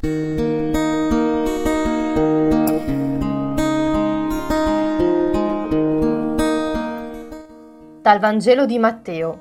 [0.00, 0.10] Dal
[8.20, 9.40] Vangelo di Matteo.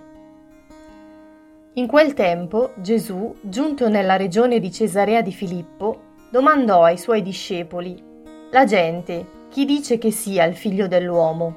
[1.73, 8.03] In quel tempo Gesù, giunto nella regione di Cesarea di Filippo, domandò ai suoi discepoli,
[8.49, 11.55] La gente, chi dice che sia il figlio dell'uomo?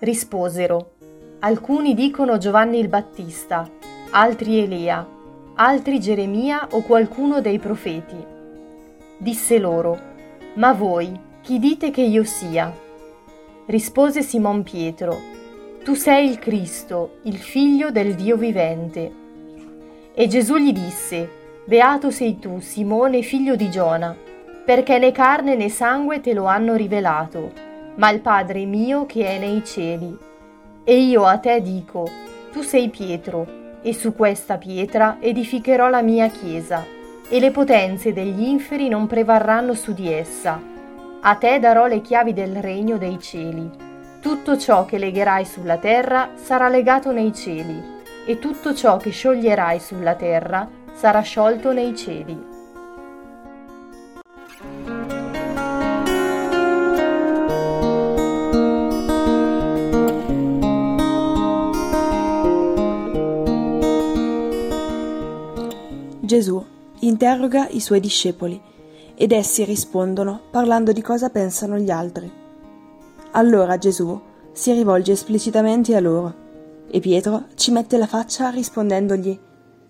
[0.00, 0.94] Risposero,
[1.38, 3.70] Alcuni dicono Giovanni il Battista,
[4.10, 5.06] altri Elia,
[5.56, 8.16] altri Geremia o qualcuno dei profeti.
[9.16, 9.98] Disse loro,
[10.54, 12.72] Ma voi, chi dite che io sia?
[13.66, 15.16] Rispose Simon Pietro,
[15.84, 19.12] tu sei il Cristo, il figlio del Dio vivente.
[20.12, 24.16] E Gesù gli disse, Beato sei tu, Simone, figlio di Giona,
[24.64, 27.52] perché né carne né sangue te lo hanno rivelato,
[27.96, 30.16] ma il Padre mio che è nei cieli.
[30.82, 32.08] E io a te dico,
[32.52, 36.82] tu sei Pietro, e su questa pietra edificherò la mia chiesa,
[37.28, 40.58] e le potenze degli inferi non prevarranno su di essa.
[41.20, 43.70] A te darò le chiavi del regno dei cieli.
[44.20, 47.78] Tutto ciò che legherai sulla terra sarà legato nei cieli,
[48.24, 52.53] e tutto ciò che scioglierai sulla terra sarà sciolto nei cieli.
[66.34, 66.60] Gesù
[67.02, 68.60] interroga i suoi discepoli
[69.14, 72.28] ed essi rispondono parlando di cosa pensano gli altri.
[73.30, 76.34] Allora Gesù si rivolge esplicitamente a loro
[76.90, 79.38] e Pietro ci mette la faccia rispondendogli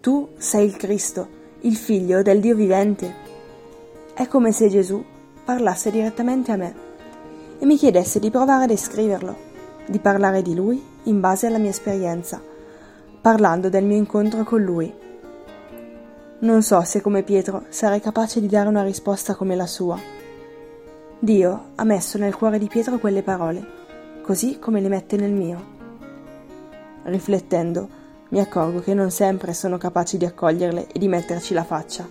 [0.02, 1.28] Tu sei il Cristo,
[1.62, 3.14] il figlio del Dio vivente.
[4.12, 5.02] È come se Gesù
[5.46, 6.74] parlasse direttamente a me
[7.58, 9.34] e mi chiedesse di provare a descriverlo,
[9.86, 12.38] di parlare di lui in base alla mia esperienza,
[13.22, 15.00] parlando del mio incontro con lui.
[16.40, 20.14] Non so se come Pietro sarei capace di dare una risposta come la sua
[21.24, 23.66] Dio ha messo nel cuore di Pietro quelle parole,
[24.22, 25.72] così come le mette nel mio.
[27.04, 27.88] Riflettendo,
[28.28, 32.06] mi accorgo che non sempre sono capace di accoglierle e di metterci la faccia,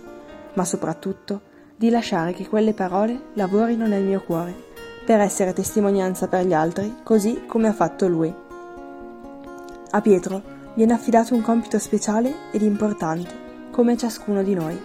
[0.54, 1.42] ma soprattutto
[1.76, 4.52] di lasciare che quelle parole lavorino nel mio cuore,
[5.06, 8.34] per essere testimonianza per gli altri, così come ha fatto lui.
[9.90, 10.42] A Pietro
[10.74, 13.43] viene affidato un compito speciale ed importante,
[13.74, 14.80] come ciascuno di noi.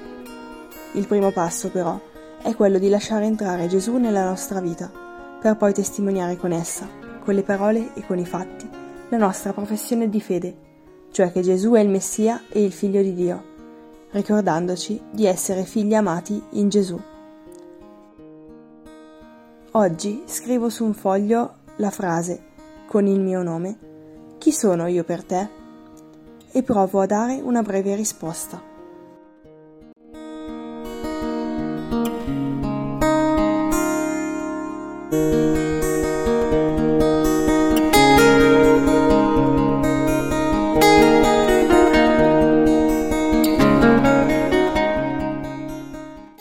[0.94, 2.02] Il primo passo, però,
[2.42, 4.92] è quello di lasciare entrare Gesù nella nostra vita,
[5.40, 6.90] per poi testimoniare con essa,
[7.24, 8.68] con le parole e con i fatti,
[9.10, 10.58] la nostra professione di fede,
[11.12, 13.44] cioè che Gesù è il Messia e il Figlio di Dio,
[14.10, 17.00] ricordandoci di essere figli amati in Gesù.
[19.74, 22.42] Oggi scrivo su un foglio la frase,
[22.88, 23.78] con il mio nome,
[24.40, 25.58] Chi sono io per te?
[26.52, 28.69] e provo a dare una breve risposta.